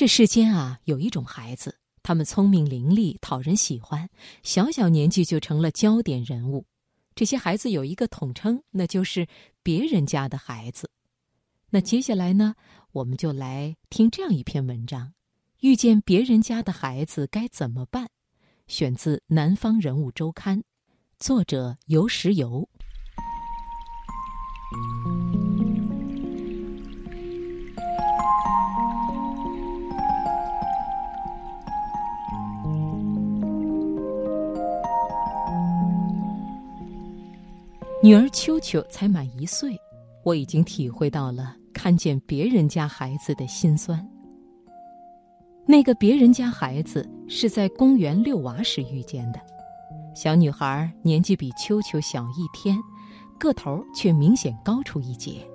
[0.00, 4.08] 这世间啊，有一种孩子，他们聪明伶俐，讨人喜欢，
[4.42, 6.64] 小小年纪就成了焦点人物。
[7.14, 9.26] 这些孩子有一个统称，那就是
[9.62, 10.90] 别人家的孩子。
[11.68, 12.54] 那接下来呢，
[12.92, 15.12] 我们就来听这样一篇文章：
[15.60, 18.08] 遇见别人家的孩子该怎么办？
[18.68, 20.60] 选自《南方人物周刊》，
[21.18, 22.66] 作者游石游。
[38.02, 39.78] 女儿秋秋才满一岁，
[40.24, 44.08] 我已经体会到了看见别人家孩子的心酸。
[45.66, 49.40] 那个别人家孩子是在公园遛娃时遇见的，
[50.14, 52.78] 小女孩年纪比秋秋小一天，
[53.38, 55.46] 个头却明显高出一截。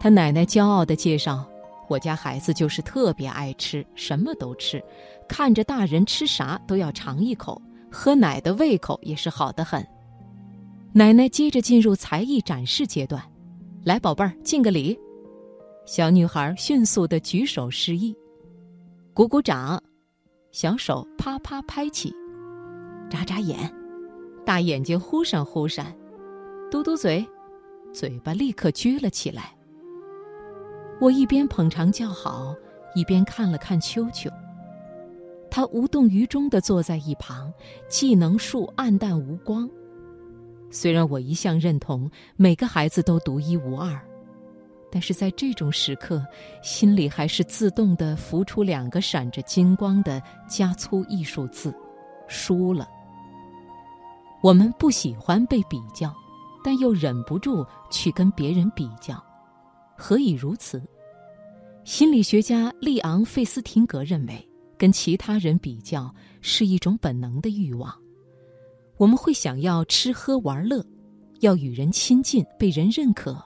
[0.00, 1.44] 她奶奶骄傲地介绍
[1.86, 4.82] ：“我家孩子就是特别爱吃，什么都吃，
[5.28, 7.60] 看着大人吃啥都要尝一口，
[7.90, 9.86] 喝奶的胃口也是好得很。”
[10.96, 13.22] 奶奶接着进入才艺展示阶段，
[13.84, 14.98] 来，宝贝儿，敬个礼。
[15.84, 18.16] 小女孩迅速的举手示意，
[19.12, 19.78] 鼓鼓掌，
[20.52, 22.10] 小手啪啪拍起，
[23.10, 23.70] 眨眨眼，
[24.42, 25.94] 大眼睛忽闪忽闪，
[26.70, 27.22] 嘟嘟嘴，
[27.92, 29.54] 嘴巴立刻撅了起来。
[30.98, 32.54] 我一边捧场叫好，
[32.94, 34.30] 一边看了看秋秋。
[35.50, 37.52] 他无动于衷的坐在一旁，
[37.86, 39.68] 技能树暗淡无光。
[40.76, 43.98] 虽然我一向认同每个孩子都独一无二，
[44.92, 46.22] 但是在这种时刻，
[46.62, 51.74] 心里还是自动的浮出两个闪着金光的加粗艺术字：
[52.28, 52.86] 输了。
[54.42, 56.14] 我们不喜欢被比较，
[56.62, 59.16] 但又忍不住去跟别人比较，
[59.96, 60.82] 何以如此？
[61.84, 67.90] 心理学家利昂·费斯廷格认为，跟其他人比较是一种本能的欲望。
[68.98, 70.84] 我们会想要吃喝玩乐，
[71.40, 73.36] 要与人亲近，被人认可，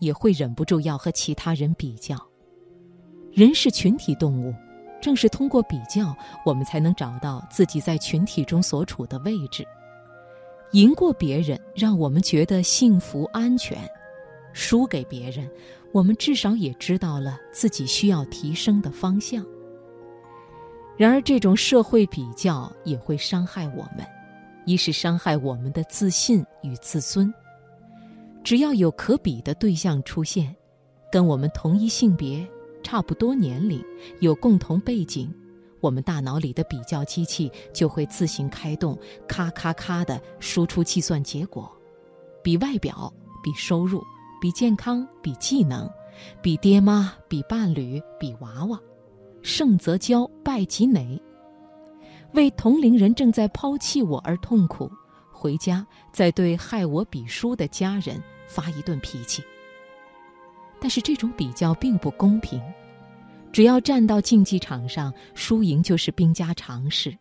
[0.00, 2.16] 也会忍不住要和其他人比较。
[3.32, 4.52] 人是群体动物，
[5.00, 9.64] 正是通过比较，我们才能找到自己在群体中所处的位置。
[10.72, 13.78] 赢过别人，让我们觉得幸福安全；
[14.52, 15.48] 输给别人，
[15.92, 19.46] 我们至少也知道了自己需要提升的方向。
[20.96, 24.04] 然而，这种社会比较也会伤害我们。
[24.66, 27.32] 一是伤害我们的自信与自尊。
[28.44, 30.54] 只要有可比的对象出现，
[31.10, 32.46] 跟我们同一性别、
[32.82, 33.82] 差不多年龄、
[34.20, 35.32] 有共同背景，
[35.80, 41.70] 我们大脑里的比较机器就会自行开动，咔咔咔的输出计算结果：
[42.42, 43.12] 比外表、
[43.42, 44.04] 比收入、
[44.40, 45.88] 比健康、比技能、
[46.42, 48.80] 比爹妈、比伴侣、比娃娃，
[49.42, 51.20] 胜则骄，败即馁。
[52.36, 54.90] 为同龄人正在抛弃我而痛苦，
[55.32, 59.42] 回家再对害我比输的家人发一顿脾气。
[60.78, 62.62] 但是这种比较并不公平，
[63.50, 67.16] 只要站到竞技场上，输赢就是兵家常事。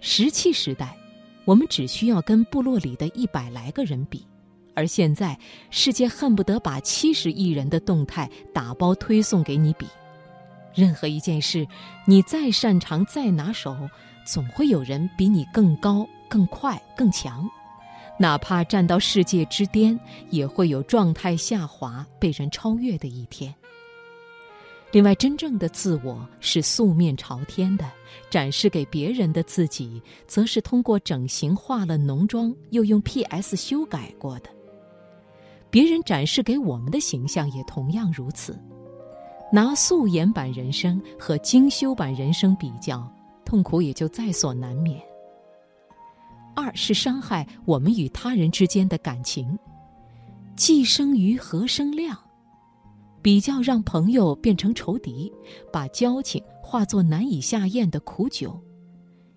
[0.00, 0.96] 石器时代，
[1.44, 4.26] 我们只需要跟部落里的一百来个人比，
[4.74, 5.38] 而现在
[5.70, 9.86] 世界恨不得把七十亿人的动态打包推送给你比。
[10.74, 11.66] 任何一件事，
[12.04, 13.88] 你再擅长、再拿手。
[14.26, 17.48] 总会有人比你更高、更快、更强，
[18.18, 19.98] 哪怕站到世界之巅，
[20.30, 23.54] 也会有状态下滑、被人超越的一天。
[24.92, 27.84] 另外，真正的自我是素面朝天的，
[28.28, 34.50] 展示给别人的自己，则是通过整形、化了浓妆，又用 PS 修改过的。
[35.70, 38.58] 别人展示给我们的形象也同样如此。
[39.52, 43.06] 拿素颜版人生和精修版人生比较。
[43.46, 45.00] 痛苦也就在所难免。
[46.54, 49.58] 二是伤害我们与他人之间的感情，
[50.56, 52.18] 既生瑜何生亮？
[53.22, 55.32] 比较让朋友变成仇敌，
[55.72, 58.60] 把交情化作难以下咽的苦酒。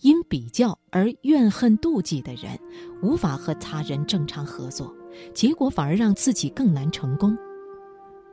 [0.00, 2.58] 因比较而怨恨妒忌的人，
[3.02, 4.94] 无法和他人正常合作，
[5.34, 7.36] 结果反而让自己更难成功。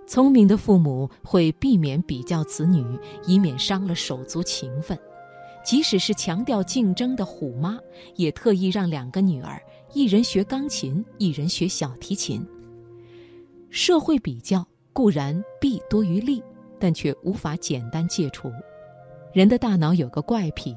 [0.06, 2.86] 聪明的父母会避免比较子女，
[3.26, 4.98] 以免伤了手足情分。
[5.68, 7.78] 即使是强调竞争的虎妈，
[8.16, 9.62] 也特意让两个女儿，
[9.94, 12.42] 一人学钢琴，一人学小提琴。
[13.70, 16.42] 社会比较固然弊多于利，
[16.80, 18.50] 但却无法简单戒除。
[19.34, 20.74] 人的大脑有个怪癖，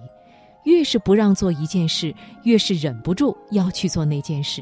[0.64, 2.12] 越是不让做一件事，
[2.42, 4.60] 越是忍不住要去做那件事。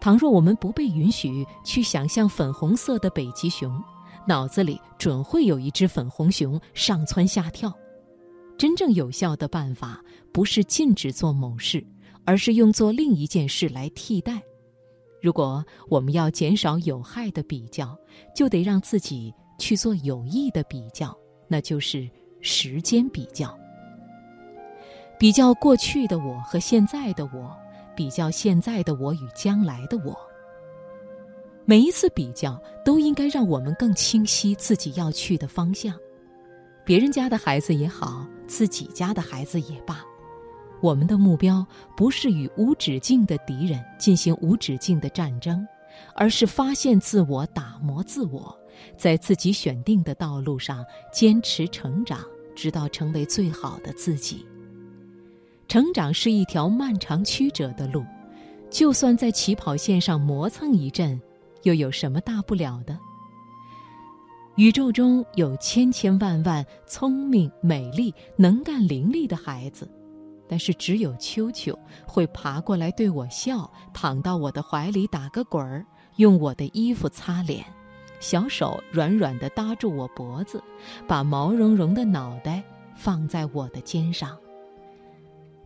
[0.00, 3.82] 倘若我们不被允许去想象粉红色的北极熊，
[4.28, 7.76] 脑子里准会有一只粉红熊上蹿下跳。
[8.58, 11.82] 真正有效的办法不是禁止做某事，
[12.24, 14.42] 而是用做另一件事来替代。
[15.22, 17.96] 如果我们要减少有害的比较，
[18.34, 21.16] 就得让自己去做有益的比较，
[21.46, 22.10] 那就是
[22.40, 23.56] 时间比较。
[25.20, 27.56] 比较过去的我和现在的我，
[27.96, 30.16] 比较现在的我与将来的我。
[31.64, 35.94] 每一次比较都应该让我们更清晰自己要去的方向。
[36.88, 40.02] 别人家的孩子也好，自己家的孩子也罢，
[40.80, 45.68] 我们的目标不是与无止境的敌人进行无止境的战争，
[46.14, 48.58] 而是发现自我、打磨自我，
[48.96, 50.82] 在自己选定的道路上
[51.12, 52.24] 坚持成长，
[52.56, 54.46] 直到成为最好的自己。
[55.68, 58.02] 成长是一条漫长曲折的路，
[58.70, 61.20] 就算在起跑线上磨蹭一阵。
[61.64, 62.98] 又有什么大不了的？
[64.58, 69.88] 宇宙中有千千万万聪明、美丽、能干、伶俐的孩子，
[70.48, 77.64] 但是只有秋秋会爬过来对我笑，躺到我的怀里打个滚儿，用我的衣服擦脸，
[78.18, 80.60] 小手软软地搭住我脖子，
[81.06, 82.60] 把毛茸茸的脑袋
[82.96, 84.36] 放在我的肩上。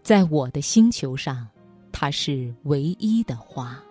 [0.03, 1.49] 在我的星球上，
[1.93, 3.83] 它是唯一的花。